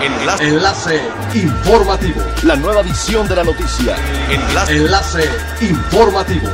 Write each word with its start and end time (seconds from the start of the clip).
Enlace. 0.00 0.44
Enlace 0.44 1.00
informativo. 1.34 2.22
La 2.44 2.54
nueva 2.54 2.82
edición 2.82 3.26
de 3.26 3.34
la 3.34 3.42
noticia. 3.42 3.96
Enlace. 4.30 4.76
Enlace 4.76 5.24
informativo. 5.60 6.48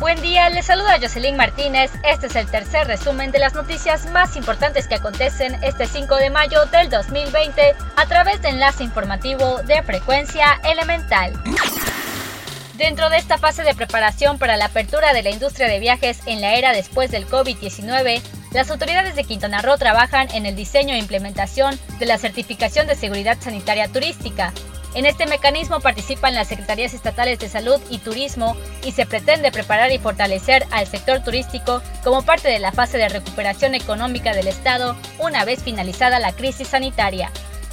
Buen 0.00 0.20
día, 0.20 0.50
les 0.50 0.66
saluda 0.66 0.98
Jocelyn 1.00 1.36
Martínez. 1.36 1.92
Este 2.02 2.26
es 2.26 2.34
el 2.34 2.50
tercer 2.50 2.88
resumen 2.88 3.30
de 3.30 3.38
las 3.38 3.54
noticias 3.54 4.10
más 4.10 4.34
importantes 4.34 4.88
que 4.88 4.96
acontecen 4.96 5.56
este 5.62 5.86
5 5.86 6.16
de 6.16 6.30
mayo 6.30 6.66
del 6.66 6.90
2020 6.90 7.76
a 7.94 8.06
través 8.06 8.42
de 8.42 8.48
enlace 8.48 8.82
informativo 8.82 9.62
de 9.62 9.80
frecuencia 9.84 10.60
elemental. 10.64 11.40
Dentro 12.74 13.10
de 13.10 13.18
esta 13.18 13.38
fase 13.38 13.62
de 13.62 13.76
preparación 13.76 14.38
para 14.38 14.56
la 14.56 14.64
apertura 14.64 15.12
de 15.12 15.22
la 15.22 15.30
industria 15.30 15.68
de 15.68 15.78
viajes 15.78 16.18
en 16.26 16.40
la 16.40 16.54
era 16.54 16.72
después 16.72 17.12
del 17.12 17.28
COVID-19, 17.28 18.22
las 18.52 18.70
autoridades 18.70 19.16
de 19.16 19.24
Quintana 19.24 19.62
Roo 19.62 19.78
trabajan 19.78 20.28
en 20.34 20.46
el 20.46 20.56
diseño 20.56 20.94
e 20.94 20.98
implementación 20.98 21.78
de 21.98 22.06
la 22.06 22.18
certificación 22.18 22.86
de 22.86 22.96
seguridad 22.96 23.38
sanitaria 23.40 23.88
turística. 23.88 24.52
En 24.94 25.06
este 25.06 25.26
mecanismo 25.26 25.80
participan 25.80 26.34
las 26.34 26.48
Secretarías 26.48 26.92
Estatales 26.92 27.38
de 27.38 27.48
Salud 27.48 27.80
y 27.88 27.96
Turismo 27.96 28.56
y 28.84 28.92
se 28.92 29.06
pretende 29.06 29.50
preparar 29.50 29.90
y 29.90 29.98
fortalecer 29.98 30.66
al 30.70 30.86
sector 30.86 31.24
turístico 31.24 31.82
como 32.04 32.22
parte 32.22 32.48
de 32.48 32.58
la 32.58 32.72
fase 32.72 32.98
de 32.98 33.08
recuperación 33.08 33.74
económica 33.74 34.34
del 34.34 34.48
Estado 34.48 34.96
una 35.18 35.46
vez 35.46 35.62
finalizada 35.62 36.18
la 36.18 36.32
crisis 36.32 36.68
sanitaria. 36.68 37.30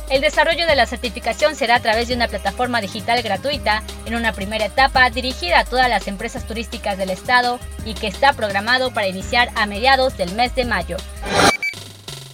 El 0.09 0.21
desarrollo 0.21 0.65
de 0.65 0.75
la 0.75 0.87
certificación 0.87 1.55
será 1.55 1.75
a 1.75 1.79
través 1.81 2.07
de 2.07 2.15
una 2.15 2.27
plataforma 2.27 2.81
digital 2.81 3.21
gratuita 3.21 3.83
en 4.07 4.15
una 4.15 4.33
primera 4.33 4.65
etapa 4.65 5.07
dirigida 5.11 5.59
a 5.59 5.65
todas 5.65 5.87
las 5.87 6.07
empresas 6.07 6.47
turísticas 6.47 6.97
del 6.97 7.11
estado 7.11 7.59
y 7.85 7.93
que 7.93 8.07
está 8.07 8.33
programado 8.33 8.91
para 8.91 9.07
iniciar 9.07 9.51
a 9.53 9.67
mediados 9.67 10.17
del 10.17 10.33
mes 10.33 10.55
de 10.55 10.65
mayo. 10.65 10.97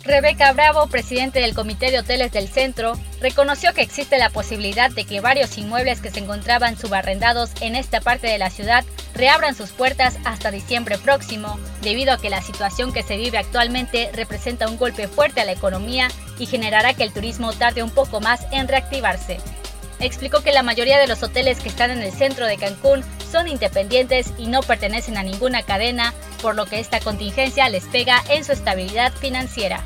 Rebeca 0.05 0.53
Bravo, 0.53 0.87
presidente 0.87 1.39
del 1.39 1.53
Comité 1.53 1.91
de 1.91 1.99
Hoteles 1.99 2.31
del 2.31 2.47
Centro, 2.47 2.93
reconoció 3.21 3.73
que 3.73 3.81
existe 3.81 4.17
la 4.17 4.29
posibilidad 4.29 4.91
de 4.91 5.05
que 5.05 5.21
varios 5.21 5.57
inmuebles 5.57 6.01
que 6.01 6.11
se 6.11 6.19
encontraban 6.19 6.77
subarrendados 6.77 7.51
en 7.61 7.75
esta 7.75 8.01
parte 8.01 8.27
de 8.27 8.37
la 8.37 8.49
ciudad 8.49 8.83
reabran 9.13 9.55
sus 9.55 9.71
puertas 9.71 10.17
hasta 10.25 10.51
diciembre 10.51 10.97
próximo, 10.97 11.57
debido 11.81 12.13
a 12.13 12.17
que 12.17 12.29
la 12.29 12.41
situación 12.41 12.93
que 12.93 13.03
se 13.03 13.17
vive 13.17 13.37
actualmente 13.37 14.09
representa 14.13 14.67
un 14.67 14.77
golpe 14.77 15.07
fuerte 15.07 15.41
a 15.41 15.45
la 15.45 15.53
economía 15.53 16.09
y 16.37 16.45
generará 16.45 16.93
que 16.93 17.03
el 17.03 17.13
turismo 17.13 17.53
tarde 17.53 17.83
un 17.83 17.91
poco 17.91 18.19
más 18.19 18.41
en 18.51 18.67
reactivarse. 18.67 19.37
Explicó 19.99 20.41
que 20.41 20.51
la 20.51 20.63
mayoría 20.63 20.99
de 20.99 21.07
los 21.07 21.23
hoteles 21.23 21.59
que 21.59 21.69
están 21.69 21.89
en 21.89 22.01
el 22.01 22.11
centro 22.11 22.45
de 22.45 22.57
Cancún 22.57 23.03
son 23.31 23.47
independientes 23.47 24.33
y 24.37 24.47
no 24.47 24.61
pertenecen 24.61 25.17
a 25.17 25.23
ninguna 25.23 25.63
cadena, 25.63 26.13
por 26.41 26.55
lo 26.55 26.65
que 26.65 26.79
esta 26.79 26.99
contingencia 26.99 27.69
les 27.69 27.85
pega 27.85 28.21
en 28.29 28.43
su 28.43 28.51
estabilidad 28.51 29.13
financiera. 29.13 29.83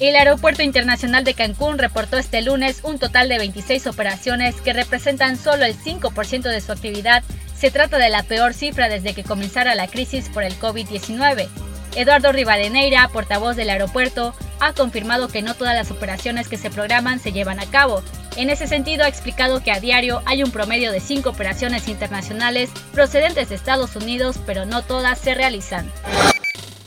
El 0.00 0.14
Aeropuerto 0.14 0.62
Internacional 0.62 1.24
de 1.24 1.34
Cancún 1.34 1.76
reportó 1.76 2.18
este 2.18 2.40
lunes 2.40 2.80
un 2.84 3.00
total 3.00 3.28
de 3.28 3.38
26 3.38 3.88
operaciones 3.88 4.54
que 4.60 4.72
representan 4.72 5.36
solo 5.36 5.64
el 5.64 5.76
5% 5.76 6.42
de 6.42 6.60
su 6.60 6.70
actividad. 6.70 7.24
Se 7.56 7.72
trata 7.72 7.98
de 7.98 8.08
la 8.08 8.22
peor 8.22 8.54
cifra 8.54 8.88
desde 8.88 9.12
que 9.12 9.24
comenzara 9.24 9.74
la 9.74 9.88
crisis 9.88 10.28
por 10.28 10.44
el 10.44 10.56
COVID-19. 10.60 11.48
Eduardo 11.96 12.30
Rivadeneira, 12.30 13.08
portavoz 13.08 13.56
del 13.56 13.70
aeropuerto, 13.70 14.36
ha 14.60 14.72
confirmado 14.72 15.26
que 15.26 15.42
no 15.42 15.54
todas 15.54 15.74
las 15.74 15.90
operaciones 15.90 16.46
que 16.46 16.58
se 16.58 16.70
programan 16.70 17.18
se 17.18 17.32
llevan 17.32 17.58
a 17.58 17.66
cabo. 17.66 18.04
En 18.36 18.50
ese 18.50 18.68
sentido, 18.68 19.02
ha 19.02 19.08
explicado 19.08 19.64
que 19.64 19.72
a 19.72 19.80
diario 19.80 20.22
hay 20.26 20.44
un 20.44 20.52
promedio 20.52 20.92
de 20.92 21.00
5 21.00 21.28
operaciones 21.28 21.88
internacionales 21.88 22.70
procedentes 22.92 23.48
de 23.48 23.56
Estados 23.56 23.96
Unidos, 23.96 24.36
pero 24.46 24.64
no 24.64 24.82
todas 24.82 25.18
se 25.18 25.34
realizan. 25.34 25.90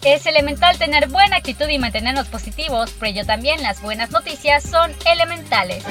Es 0.03 0.25
elemental 0.25 0.79
tener 0.79 1.09
buena 1.09 1.37
actitud 1.37 1.69
y 1.69 1.77
mantenernos 1.77 2.27
positivos, 2.27 2.91
pero 2.99 3.11
ello 3.11 3.25
también 3.25 3.61
las 3.61 3.83
buenas 3.83 4.09
noticias 4.09 4.63
son 4.63 4.91
elementales. 5.05 5.83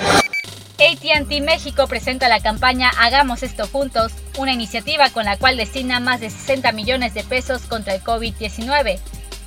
ATT 0.80 1.40
México 1.42 1.86
presenta 1.86 2.28
la 2.28 2.40
campaña 2.40 2.90
Hagamos 2.98 3.44
esto 3.44 3.68
juntos, 3.68 4.12
una 4.36 4.52
iniciativa 4.52 5.10
con 5.10 5.26
la 5.26 5.36
cual 5.36 5.56
destina 5.56 6.00
más 6.00 6.20
de 6.20 6.30
60 6.30 6.72
millones 6.72 7.14
de 7.14 7.22
pesos 7.22 7.62
contra 7.66 7.94
el 7.94 8.02
COVID-19. 8.02 8.98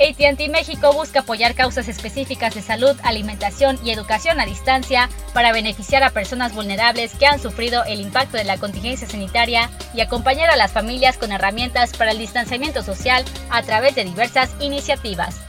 ATT 0.03 0.49
México 0.49 0.91
busca 0.91 1.21
apoyar 1.21 1.55
causas 1.55 1.87
específicas 1.87 2.53
de 2.53 2.61
salud, 2.61 2.93
alimentación 3.03 3.79
y 3.85 3.91
educación 3.91 4.41
a 4.41 4.45
distancia 4.45 5.09
para 5.33 5.53
beneficiar 5.53 6.03
a 6.03 6.09
personas 6.09 6.53
vulnerables 6.53 7.13
que 7.13 7.25
han 7.25 7.39
sufrido 7.39 7.85
el 7.85 8.01
impacto 8.01 8.35
de 8.35 8.43
la 8.43 8.57
contingencia 8.57 9.07
sanitaria 9.07 9.69
y 9.93 10.01
acompañar 10.01 10.49
a 10.49 10.57
las 10.57 10.73
familias 10.73 11.17
con 11.17 11.31
herramientas 11.31 11.95
para 11.95 12.11
el 12.11 12.17
distanciamiento 12.17 12.83
social 12.83 13.23
a 13.49 13.61
través 13.63 13.95
de 13.95 14.03
diversas 14.03 14.53
iniciativas. 14.59 15.39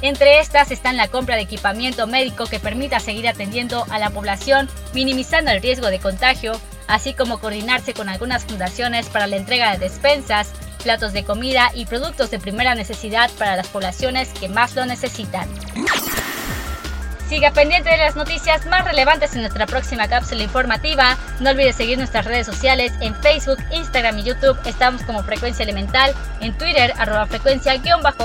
Entre 0.00 0.38
estas 0.38 0.70
están 0.70 0.96
la 0.96 1.08
compra 1.08 1.34
de 1.34 1.42
equipamiento 1.42 2.06
médico 2.06 2.46
que 2.46 2.60
permita 2.60 3.00
seguir 3.00 3.26
atendiendo 3.26 3.84
a 3.90 3.98
la 3.98 4.10
población, 4.10 4.68
minimizando 4.94 5.50
el 5.50 5.60
riesgo 5.60 5.88
de 5.88 5.98
contagio, 5.98 6.52
así 6.86 7.14
como 7.14 7.40
coordinarse 7.40 7.94
con 7.94 8.08
algunas 8.08 8.44
fundaciones 8.44 9.08
para 9.08 9.26
la 9.26 9.36
entrega 9.36 9.72
de 9.72 9.78
despensas, 9.78 10.52
platos 10.78 11.12
de 11.12 11.24
comida 11.24 11.70
y 11.74 11.86
productos 11.86 12.30
de 12.30 12.38
primera 12.38 12.74
necesidad 12.74 13.30
para 13.38 13.56
las 13.56 13.68
poblaciones 13.68 14.30
que 14.30 14.48
más 14.48 14.74
lo 14.74 14.86
necesitan. 14.86 15.48
Siga 17.28 17.50
pendiente 17.50 17.90
de 17.90 17.98
las 17.98 18.16
noticias 18.16 18.64
más 18.66 18.86
relevantes 18.86 19.34
en 19.34 19.42
nuestra 19.42 19.66
próxima 19.66 20.08
cápsula 20.08 20.42
informativa. 20.42 21.18
No 21.40 21.50
olvide 21.50 21.74
seguir 21.74 21.98
nuestras 21.98 22.24
redes 22.24 22.46
sociales 22.46 22.90
en 23.02 23.14
Facebook, 23.16 23.58
Instagram 23.70 24.20
y 24.20 24.22
YouTube. 24.22 24.58
Estamos 24.64 25.02
como 25.02 25.22
Frecuencia 25.22 25.62
Elemental. 25.62 26.14
En 26.40 26.56
Twitter, 26.56 26.94
arroba 26.96 27.26
frecuencia-e 27.26 27.82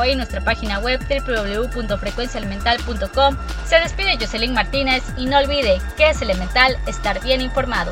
y 0.09 0.15
nuestra 0.15 0.39
página 0.39 0.79
web 0.79 1.05
www.frecuenciaelemental.com. 1.09 3.37
Se 3.65 3.81
despide 3.81 4.17
Jocelyn 4.17 4.53
Martínez 4.53 5.03
y 5.17 5.25
no 5.25 5.37
olvide 5.37 5.81
que 5.97 6.11
es 6.11 6.21
elemental 6.21 6.77
estar 6.87 7.21
bien 7.21 7.41
informado. 7.41 7.91